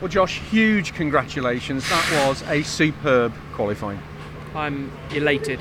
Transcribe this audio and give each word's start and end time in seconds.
Well, 0.00 0.08
Josh, 0.08 0.38
huge 0.38 0.94
congratulations. 0.94 1.88
That 1.88 2.26
was 2.28 2.42
a 2.42 2.62
superb 2.62 3.32
qualifying. 3.52 4.00
I'm 4.54 4.92
elated. 5.10 5.60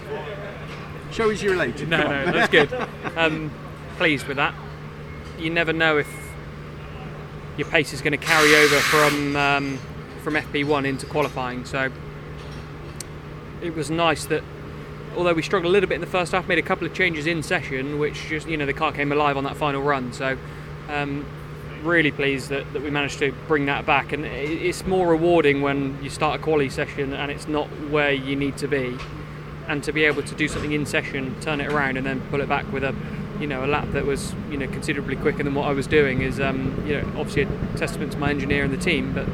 Show 1.12 1.32
us 1.32 1.42
you're 1.42 1.56
elated. 1.56 1.90
No, 1.90 2.04
no, 2.04 2.32
that's 2.32 2.52
good. 2.52 2.72
Um, 3.16 3.52
pleased 3.98 4.28
with 4.28 4.38
that. 4.38 4.54
You 5.40 5.50
never 5.50 5.74
know 5.74 5.98
if 5.98 6.08
your 7.58 7.68
pace 7.68 7.94
is 7.94 8.02
going 8.02 8.12
to 8.12 8.18
carry 8.24 8.56
over 8.56 8.76
from 8.76 9.36
um, 9.36 9.80
from 10.24 10.36
FP1 10.36 10.86
into 10.86 11.08
qualifying. 11.08 11.66
So 11.66 11.92
it 13.64 13.74
was 13.76 13.90
nice 13.90 14.26
that, 14.26 14.44
although 15.16 15.34
we 15.34 15.42
struggled 15.42 15.72
a 15.72 15.74
little 15.74 15.90
bit 15.90 15.96
in 15.96 16.02
the 16.02 16.08
first 16.08 16.32
half, 16.32 16.48
made 16.48 16.60
a 16.60 16.64
couple 16.64 16.86
of 16.86 16.94
changes 16.94 17.26
in 17.26 17.42
session, 17.42 17.98
which 17.98 18.28
just 18.28 18.48
you 18.48 18.58
know 18.58 18.68
the 18.68 18.74
car 18.74 18.92
came 18.92 19.12
alive 19.12 19.36
on 19.36 19.44
that 19.46 19.58
final 19.58 19.82
run. 19.82 20.14
So 20.14 20.38
um, 20.90 21.26
really 21.88 22.12
pleased 22.12 22.50
that, 22.50 22.72
that 22.74 22.82
we 22.82 22.90
managed 22.90 23.20
to 23.20 23.32
bring 23.48 23.66
that 23.66 23.86
back. 23.86 24.12
And 24.12 24.26
it's 24.26 24.86
more 24.86 25.08
rewarding 25.08 25.62
when 25.62 25.98
you 26.04 26.10
start 26.10 26.40
a 26.40 26.44
quali 26.44 26.70
session 26.70 27.14
and 27.14 27.32
it's 27.32 27.48
not 27.48 27.68
where 27.90 28.12
you 28.12 28.36
need 28.36 28.58
to 28.58 28.68
be 28.68 28.98
and 29.68 29.84
to 29.84 29.92
be 29.92 30.06
able 30.06 30.24
to 30.24 30.36
do 30.36 30.48
something 30.48 30.72
in 30.72 30.86
session, 30.86 31.36
turn 31.42 31.60
it 31.60 31.72
around, 31.72 31.98
and 31.98 32.06
then 32.06 32.22
pull 32.30 32.42
it 32.42 32.48
back 32.48 32.72
with 32.72 32.84
a, 32.84 32.96
you 33.40 33.48
know, 33.48 33.66
a 33.66 33.68
lap 33.68 33.88
that 33.92 34.06
was, 34.06 34.34
you 34.50 34.58
know, 34.58 34.68
considerably 34.68 35.16
quicker 35.16 35.44
than 35.44 35.56
what 35.56 35.68
I 35.68 35.74
was 35.74 35.88
doing 35.88 36.22
is, 36.22 36.40
um, 36.40 36.84
you 36.88 36.94
know, 36.94 37.08
obviously 37.18 37.44
a 37.44 37.78
testament 37.78 38.12
to 38.14 38.18
my 38.18 38.30
engineer 38.30 38.64
and 38.64 38.74
the 38.74 38.78
team. 38.78 39.14
But, 39.14 39.28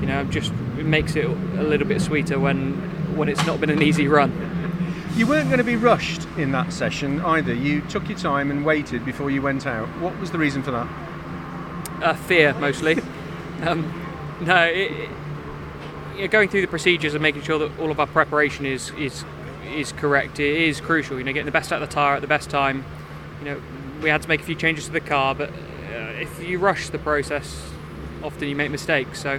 you 0.00 0.06
know, 0.06 0.24
just 0.24 0.52
it 0.78 0.86
makes 0.86 1.16
it 1.16 1.24
a 1.24 1.62
little 1.62 1.86
bit 1.86 2.00
sweeter 2.00 2.38
when 2.38 2.74
when 3.16 3.28
it's 3.28 3.44
not 3.46 3.60
been 3.60 3.70
an 3.70 3.82
easy 3.82 4.08
run. 4.08 4.30
You 5.16 5.26
weren't 5.26 5.48
going 5.48 5.58
to 5.58 5.64
be 5.64 5.76
rushed 5.76 6.26
in 6.38 6.52
that 6.52 6.72
session 6.72 7.20
either. 7.20 7.52
You 7.52 7.82
took 7.82 8.08
your 8.08 8.16
time 8.16 8.50
and 8.50 8.64
waited 8.64 9.04
before 9.04 9.30
you 9.30 9.42
went 9.42 9.66
out. 9.66 9.86
What 10.00 10.18
was 10.18 10.30
the 10.30 10.38
reason 10.38 10.62
for 10.62 10.70
that? 10.70 10.88
Uh, 12.02 12.14
fear 12.14 12.52
mostly. 12.54 13.00
um, 13.62 13.86
no, 14.40 14.64
it, 14.64 15.08
it, 16.18 16.30
going 16.32 16.48
through 16.48 16.62
the 16.62 16.66
procedures 16.66 17.14
and 17.14 17.22
making 17.22 17.42
sure 17.42 17.60
that 17.60 17.78
all 17.78 17.92
of 17.92 18.00
our 18.00 18.08
preparation 18.08 18.66
is 18.66 18.90
is 18.98 19.24
is 19.72 19.92
correct. 19.92 20.40
It 20.40 20.62
is 20.62 20.80
crucial. 20.80 21.16
You 21.16 21.22
know, 21.22 21.32
getting 21.32 21.46
the 21.46 21.52
best 21.52 21.72
out 21.72 21.80
of 21.80 21.88
the 21.88 21.94
tire 21.94 22.16
at 22.16 22.20
the 22.20 22.26
best 22.26 22.50
time. 22.50 22.84
You 23.38 23.44
know, 23.44 23.62
we 24.02 24.08
had 24.08 24.20
to 24.20 24.28
make 24.28 24.40
a 24.40 24.44
few 24.44 24.56
changes 24.56 24.86
to 24.86 24.90
the 24.90 25.00
car, 25.00 25.32
but 25.36 25.50
uh, 25.50 26.20
if 26.20 26.42
you 26.42 26.58
rush 26.58 26.88
the 26.88 26.98
process, 26.98 27.70
often 28.20 28.48
you 28.48 28.56
make 28.56 28.72
mistakes. 28.72 29.22
So 29.22 29.38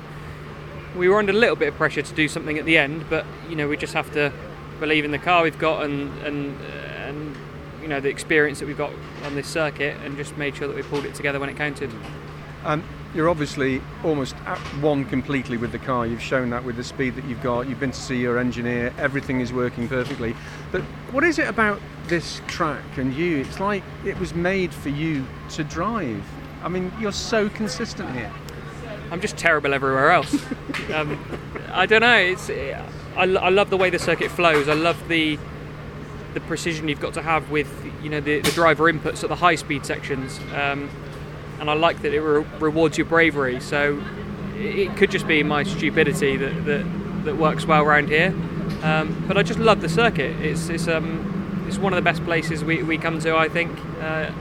we 0.96 1.09
were 1.09 1.20
under 1.20 1.34
a 1.34 1.36
little 1.36 1.58
bit 1.58 1.68
of 1.68 1.76
pressure 1.76 2.02
to 2.02 2.14
do 2.14 2.30
something 2.30 2.58
at 2.58 2.64
the 2.64 2.78
end, 2.78 3.09
but 3.09 3.26
you 3.50 3.58
know, 3.58 3.68
we 3.68 3.76
just 3.76 3.94
have 3.94 4.09
to 4.14 4.32
believe 4.80 5.04
in 5.04 5.12
the 5.12 5.20
car 5.20 5.44
we've 5.44 5.59
got 5.59 5.84
and 5.84 6.09
and 6.26 6.58
and 6.62 7.36
you 7.82 7.90
know 7.90 8.00
the 8.00 8.09
experience 8.09 8.59
that 8.59 8.68
we've 8.68 8.78
got 8.78 8.94
on 9.26 9.36
this 9.36 9.48
circuit, 9.48 9.98
and 10.06 10.16
just 10.16 10.38
made 10.38 10.56
sure 10.56 10.70
that 10.70 10.78
we 10.78 10.84
pulled 10.84 11.04
it 11.04 11.14
together 11.14 11.42
when 11.42 11.50
it 11.50 11.58
counted. 11.58 11.92
Um, 12.66 12.83
you're 13.14 13.30
obviously 13.30 13.81
almost 14.03 14.36
at 14.45 14.58
one 14.81 15.06
completely 15.06 15.58
with 15.58 15.72
the 15.72 15.80
car. 15.80 16.08
You've 16.08 16.22
shown 16.22 16.50
that 16.50 16.64
with 16.64 16.78
the 16.78 16.83
speed 16.83 17.16
that 17.16 17.25
you've 17.25 17.44
got. 17.44 17.67
You've 17.67 17.80
been 17.80 17.92
to 17.92 18.00
see 18.00 18.17
your 18.17 18.39
engineer. 18.39 18.94
Everything 18.97 19.39
is 19.39 19.53
working 19.53 19.88
perfectly. 19.88 20.36
But 20.72 20.81
what 21.11 21.23
is 21.23 21.38
it 21.38 21.47
about 21.47 21.80
this 22.08 22.41
track 22.47 22.97
and 22.97 23.14
you? 23.14 23.38
It's 23.38 23.59
like 23.59 23.84
it 24.06 24.17
was 24.19 24.34
made 24.34 24.73
for 24.73 24.89
you 24.89 25.25
to 25.52 25.64
drive. 25.64 26.23
I 26.64 26.69
mean, 26.69 26.91
you're 27.00 27.11
so 27.11 27.50
consistent 27.50 28.11
here. 28.14 28.31
I'm 29.11 29.22
just 29.22 29.38
terrible 29.38 29.73
everywhere 29.73 30.11
else. 30.11 30.34
um, 30.94 31.23
I 31.72 31.86
don't 31.86 32.02
know. 32.02 32.17
It's 32.17 32.50
I, 32.50 32.86
I 33.16 33.50
love 33.50 33.69
the 33.69 33.78
way 33.78 33.89
the 33.89 34.00
circuit 34.00 34.31
flows. 34.31 34.67
I 34.67 34.73
love 34.73 35.08
the 35.08 35.38
the 36.34 36.39
precision 36.41 36.88
you've 36.88 37.00
got 37.00 37.14
to 37.14 37.22
have 37.22 37.52
with 37.52 37.69
you 38.02 38.09
know 38.09 38.19
the, 38.19 38.39
the 38.39 38.52
driver 38.52 38.91
inputs 38.91 39.22
at 39.22 39.30
the 39.30 39.36
high 39.36 39.56
speed 39.56 39.86
sections, 39.86 40.39
um, 40.56 40.89
and 41.59 41.70
I 41.70 41.73
like 41.73 42.02
that 42.02 42.14
it 42.14 42.22
re- 42.22 42.46
rewards 42.59 42.98
your 42.98 43.06
bravery. 43.06 43.59
So 43.59 44.02
it 44.56 44.96
could 44.98 45.12
just 45.12 45.28
be 45.28 45.44
my 45.44 45.64
stupidity 45.64 46.38
that 46.38 46.66
that, 46.66 46.86
that 47.26 47.38
works 47.38 47.66
well 47.66 47.84
around 47.84 48.09
here. 48.09 48.34
Um, 48.84 49.23
but 49.28 49.38
I 49.38 49.44
just 49.44 49.59
love 49.59 49.81
the 49.81 49.90
circuit. 49.90 50.40
It's 50.42 50.70
it's 50.70 50.88
um 50.88 51.66
it's 51.68 51.78
one 51.78 51.94
of 51.94 51.98
the 51.98 52.04
best 52.04 52.24
places 52.26 52.64
we, 52.64 52.84
we 52.84 52.98
come 52.98 53.19
to. 53.19 53.36
I 53.36 53.50
think. 53.50 53.78
Uh, 54.02 54.31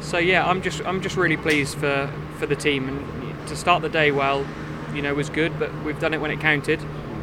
so 0.00 0.18
yeah, 0.18 0.46
I'm 0.46 0.62
just 0.62 0.84
I'm 0.84 1.02
just 1.02 1.16
really 1.16 1.36
pleased 1.36 1.76
for, 1.78 2.12
for 2.38 2.46
the 2.46 2.56
team 2.56 2.88
and 2.88 3.48
to 3.48 3.56
start 3.56 3.82
the 3.82 3.88
day 3.88 4.10
well, 4.10 4.46
you 4.94 5.02
know, 5.02 5.14
was 5.14 5.30
good. 5.30 5.58
But 5.58 5.72
we've 5.84 5.98
done 5.98 6.14
it 6.14 6.20
when 6.20 6.30
it 6.30 6.40
counted 6.40 6.80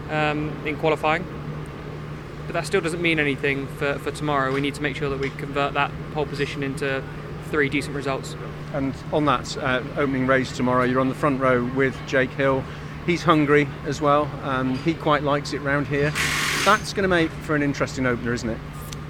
um, 0.10 0.52
in 0.66 0.78
qualifying. 0.78 1.26
But 2.46 2.54
that 2.54 2.66
still 2.66 2.82
doesn't 2.82 3.02
mean 3.02 3.20
anything 3.20 3.68
for, 3.68 3.98
for 4.00 4.12
tomorrow. 4.12 4.54
We 4.54 4.62
need 4.62 4.76
to 4.76 4.82
make 4.82 4.96
sure 4.96 5.10
that 5.10 5.20
we 5.20 5.30
convert 5.32 5.74
that 5.74 5.92
pole 6.14 6.26
position 6.26 6.64
into 6.64 7.04
three 7.46 7.70
decent 7.70 7.96
results. 7.96 8.36
And 8.74 8.94
on 9.14 9.26
that 9.26 9.58
uh, 9.58 9.82
opening 9.98 10.28
race 10.28 10.56
tomorrow, 10.56 10.84
you're 10.84 11.00
on 11.00 11.10
the 11.10 11.16
front 11.16 11.40
row 11.40 11.64
with 11.76 11.98
Jake 12.08 12.32
Hill. 12.32 12.64
He's 13.06 13.24
hungry 13.24 13.68
as 13.86 14.02
well. 14.02 14.30
Um, 14.44 14.78
he 14.80 14.94
quite 14.94 15.24
likes 15.24 15.54
it 15.54 15.60
round 15.60 15.88
here. 15.88 16.12
That's 16.66 16.94
going 16.94 17.04
to 17.04 17.08
make 17.08 17.30
for 17.30 17.56
an 17.56 17.62
interesting 17.62 18.06
opener, 18.06 18.34
isn't 18.34 18.50
it? 18.50 18.58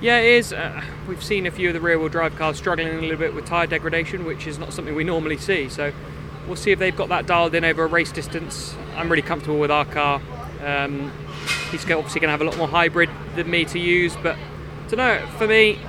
Yeah, 0.02 0.20
it 0.20 0.34
is. 0.34 0.54
Uh, 0.54 0.84
we've 1.08 1.24
seen 1.24 1.46
a 1.46 1.52
few 1.52 1.70
of 1.70 1.74
the 1.74 1.80
rear 1.80 1.98
wheel 1.98 2.10
drive 2.10 2.36
cars 2.36 2.58
struggling 2.58 2.90
a 2.90 3.02
little 3.02 3.18
bit 3.18 3.34
with 3.34 3.46
tyre 3.46 3.66
degradation, 3.66 4.26
which 4.26 4.46
is 4.46 4.60
not 4.60 4.74
something 4.74 4.94
we 4.94 5.06
normally 5.06 5.38
see. 5.38 5.70
So 5.70 5.94
we'll 6.48 6.58
see 6.58 6.72
if 6.72 6.80
they've 6.80 6.96
got 6.96 7.10
that 7.10 7.26
dialed 7.26 7.56
in 7.56 7.64
over 7.64 7.86
a 7.86 7.88
race 7.88 8.12
distance. 8.12 8.76
I'm 8.98 9.10
really 9.10 9.22
comfortable 9.22 9.58
with 9.58 9.72
our 9.72 9.86
car. 9.86 10.22
Um, 10.64 11.12
he's 11.72 11.84
obviously 11.90 12.20
going 12.20 12.28
to 12.28 12.32
have 12.32 12.42
a 12.42 12.46
lot 12.46 12.58
more 12.58 12.68
hybrid 12.68 13.10
than 13.36 13.50
me 13.50 13.66
to 13.66 13.80
use, 13.80 14.16
but 14.22 14.38
to 14.90 14.96
know 14.96 15.26
for 15.38 15.48
me, 15.48 15.80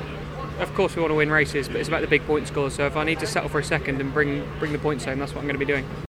of 0.58 0.74
course 0.74 0.96
we 0.96 1.02
want 1.02 1.10
to 1.10 1.16
win 1.16 1.30
races, 1.30 1.68
but 1.68 1.76
it's 1.76 1.88
about 1.88 2.00
the 2.00 2.06
big 2.06 2.26
point 2.26 2.48
scores. 2.48 2.74
So 2.74 2.86
if 2.86 2.96
I 2.96 3.04
need 3.04 3.20
to 3.20 3.26
settle 3.26 3.48
for 3.48 3.58
a 3.58 3.64
second 3.64 4.00
and 4.00 4.12
bring 4.12 4.46
bring 4.58 4.72
the 4.72 4.78
points 4.78 5.04
home, 5.04 5.18
that's 5.18 5.32
what 5.32 5.40
I'm 5.40 5.46
going 5.46 5.58
to 5.58 5.64
be 5.64 5.70
doing. 5.70 6.05